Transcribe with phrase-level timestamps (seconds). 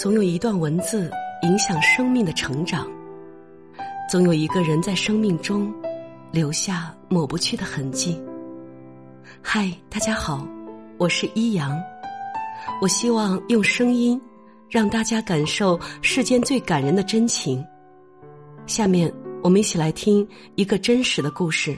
[0.00, 1.10] 总有一段文字
[1.42, 2.90] 影响生命的成长，
[4.10, 5.70] 总有一个人在生命中
[6.32, 8.18] 留下抹不去的痕迹。
[9.42, 10.48] 嗨，大家好，
[10.96, 11.78] 我是一阳，
[12.80, 14.18] 我希望用声音
[14.70, 17.62] 让大家感受世间最感人的真情。
[18.64, 19.12] 下面
[19.42, 21.76] 我们一起来听一个真实的故事。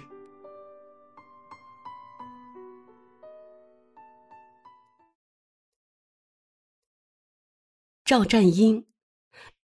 [8.04, 8.84] 赵占英，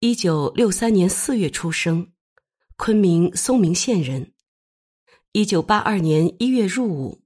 [0.01, 2.13] 一九六三年四月出生，
[2.77, 4.35] 昆明松明县人。
[5.33, 7.25] 一九八二年一月入伍，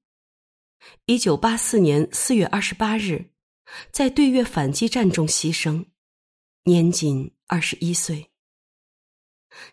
[1.07, 3.33] 一九八四年四月二十八日，
[3.91, 5.87] 在对越反击战中牺牲，
[6.63, 8.31] 年仅二十一岁。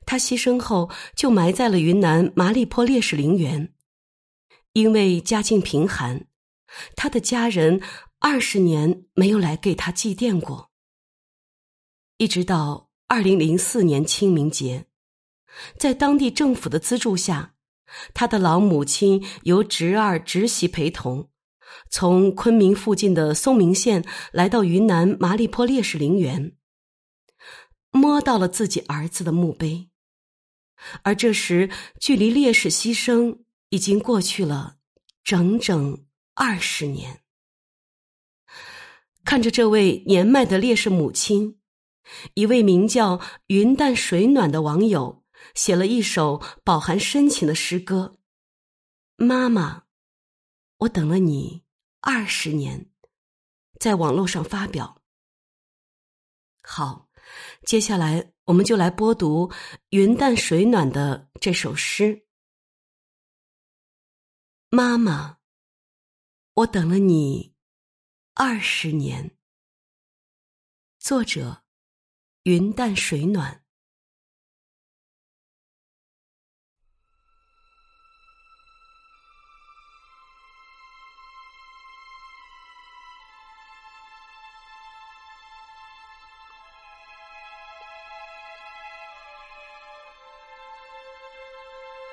[0.08, 3.76] 他牺牲后就埋在了云南麻栗坡烈士陵园。
[4.73, 6.28] 因为家境贫寒，
[6.95, 7.80] 他的家人
[8.17, 10.72] 二十年没有来给他祭奠过。
[12.17, 14.88] 一直到二零零四年清明节，
[15.78, 17.53] 在当地政府的资助下，
[18.16, 21.30] 他的老母亲由侄儿侄媳陪同，
[21.92, 26.53] 从昆明附近的松明县来到云南麻栗坡烈士陵园，
[27.92, 29.92] 摸到了自己儿子的墓碑。
[31.03, 34.77] 而这时，距离烈士牺牲已经过去了
[35.23, 37.22] 整整二十年。
[39.23, 41.59] 看着这位年迈的烈士母亲。
[42.33, 48.17] 一位名叫“云淡水暖”的网友写了一首饱含深情的诗歌
[49.17, 49.83] ：“妈妈，
[50.77, 51.64] 我等了你
[52.02, 52.89] 二十年，
[53.80, 55.02] 在网络上发表。”
[56.64, 57.09] 好，
[57.66, 59.52] 接下来我们就来播读
[59.92, 62.25] “云淡水暖”的这首诗
[64.69, 65.38] ：“妈妈，
[66.53, 67.53] 我等了你
[68.33, 69.38] 二十年。”
[70.99, 71.67] 作者。
[72.48, 73.62] 云淡水暖，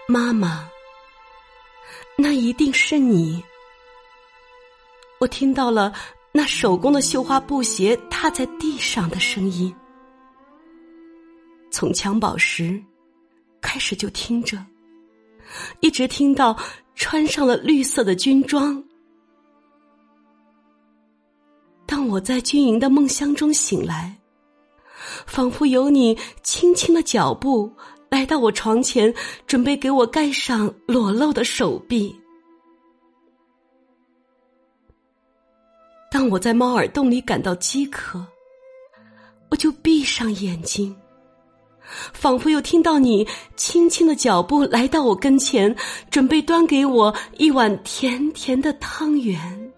[0.08, 0.68] 妈妈，
[2.18, 3.40] 那一定是你。
[5.20, 5.94] 我听到了
[6.32, 9.72] 那手工的绣花布鞋踏在地上的声音。
[11.74, 12.80] 从襁褓时
[13.60, 14.64] 开始就听着，
[15.80, 16.56] 一直听到
[16.94, 18.80] 穿上了绿色的军装。
[21.84, 24.16] 当我在军营的梦乡中醒来，
[25.26, 27.68] 仿佛有你轻轻的脚步
[28.08, 29.12] 来到我床前，
[29.44, 32.14] 准备给我盖上裸露的手臂。
[36.08, 38.24] 当我在猫耳洞里感到饥渴，
[39.50, 40.96] 我就闭上眼睛。
[42.12, 45.74] 仿佛又听到你轻轻的脚步来到我跟前，
[46.10, 49.72] 准备端给我一碗甜甜的汤圆。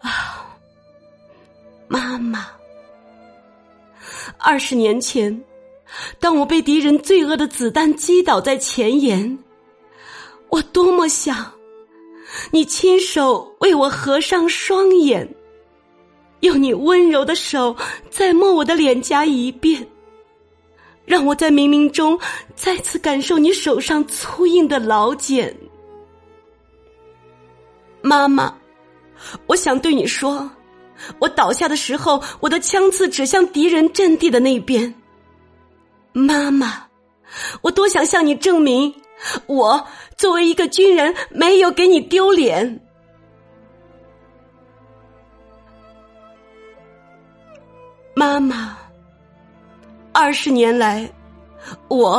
[0.00, 0.56] 啊，
[1.88, 2.48] 妈妈！
[4.38, 5.42] 二十年前，
[6.18, 9.38] 当我被敌人罪恶的子弹击倒在前沿，
[10.48, 11.52] 我多么想
[12.50, 15.28] 你亲手为我合上双眼。
[16.40, 17.76] 用你温柔的手
[18.10, 19.86] 再摸我的脸颊一遍，
[21.04, 22.18] 让我在冥冥中
[22.54, 25.54] 再次感受你手上粗硬的老茧。
[28.02, 28.54] 妈妈，
[29.46, 30.50] 我想对你说，
[31.18, 34.94] 我倒下的时候，我的枪刺指向敌人阵地的那边。
[36.12, 36.86] 妈妈，
[37.60, 38.94] 我多想向你证明，
[39.46, 39.86] 我
[40.16, 42.80] 作为一个军人，没有给你丢脸。
[48.20, 48.76] 妈妈，
[50.12, 51.10] 二十年来，
[51.88, 52.16] 我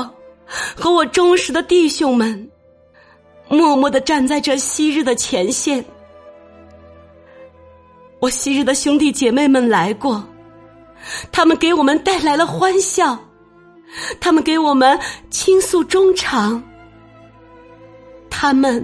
[0.76, 2.50] 和我忠实的弟兄们，
[3.48, 5.86] 默默的站在这昔日的前线。
[8.20, 10.24] 我昔日的兄弟姐妹们来过，
[11.32, 13.16] 他们给我们带来了欢笑，
[14.20, 15.00] 他们给我们
[15.30, 16.64] 倾诉衷肠，
[18.28, 18.84] 他们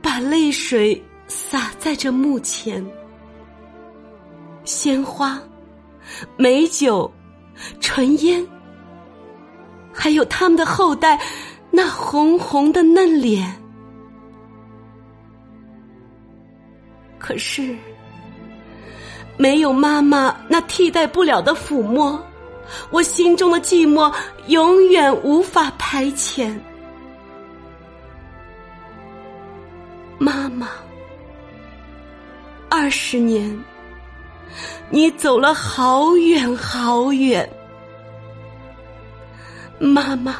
[0.00, 2.82] 把泪水洒在这墓前，
[4.64, 5.38] 鲜花。
[6.36, 7.10] 美酒、
[7.80, 8.46] 纯烟，
[9.92, 11.20] 还有他们的后代
[11.70, 13.52] 那红红的嫩脸。
[17.18, 17.76] 可是，
[19.36, 22.18] 没有妈妈那替代不了的抚摸，
[22.90, 24.12] 我心中的寂寞
[24.46, 26.58] 永远无法排遣。
[30.16, 30.70] 妈妈，
[32.68, 33.56] 二十年。
[34.90, 37.48] 你走了好远好远，
[39.78, 40.36] 妈妈。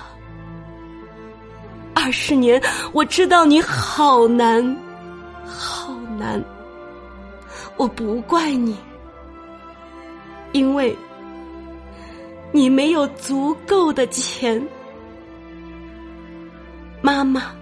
[1.94, 2.62] 二十年，
[2.92, 4.76] 我知道你好难，
[5.44, 6.42] 好难。
[7.76, 8.76] 我不怪你，
[10.52, 10.96] 因为
[12.50, 14.66] 你没有足够的钱，
[17.02, 17.52] 妈妈。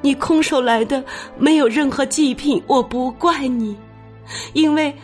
[0.00, 1.02] 你空手来的，
[1.38, 3.78] 没有任何祭品，我不怪你，
[4.52, 4.96] 因为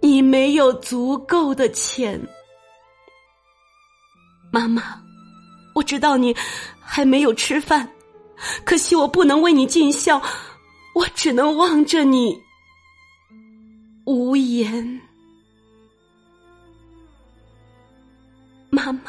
[0.00, 2.20] 你没有足够的钱。
[4.52, 5.02] 妈妈，
[5.74, 6.34] 我知道你
[6.80, 7.88] 还没有吃饭，
[8.64, 10.22] 可惜我不能为你尽孝，
[10.94, 12.40] 我只能望着你
[14.06, 15.00] 无言。
[18.70, 19.02] 妈妈，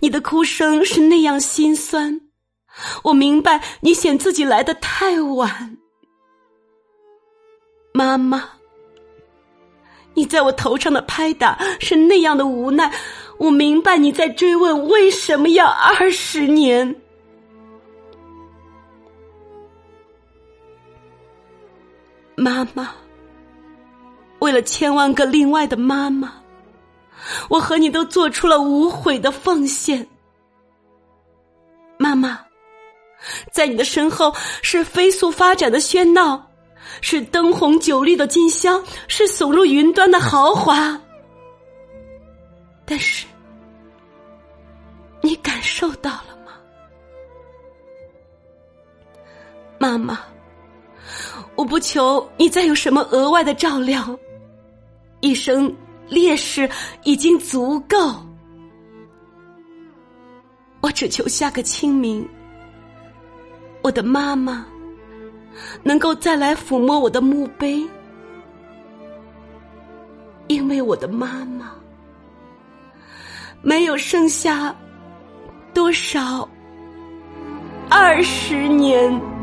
[0.00, 2.20] 你的哭声是那样心酸。
[3.04, 5.76] 我明白你嫌自己来的太晚，
[7.96, 8.42] 妈妈，
[10.14, 12.92] 你在我头上的拍打是那样的无奈。
[13.38, 16.92] 我明白你在追问为什么要二十年，
[22.34, 22.90] 妈妈，
[24.40, 26.32] 为了千万个另外的妈妈，
[27.48, 30.04] 我和你都做出了无悔的奉献，
[31.96, 32.40] 妈妈。
[33.52, 36.44] 在你的身后是飞速发展的喧闹，
[37.00, 41.00] 是灯红酒绿的金香，是耸入云端的豪华。
[42.84, 43.26] 但是，
[45.20, 46.52] 你感受到了吗，
[49.78, 50.20] 妈妈？
[51.56, 54.18] 我不求你再有什么额外的照料，
[55.20, 55.74] 一生
[56.08, 56.68] 烈士
[57.04, 58.14] 已经足够。
[60.80, 62.28] 我只求下个清明。
[63.82, 64.66] 我的妈妈
[65.82, 67.82] 能够再来抚摸我的墓碑，
[70.46, 71.72] 因为我的妈妈
[73.62, 74.74] 没有剩下
[75.72, 76.48] 多少
[77.88, 79.33] 二十年。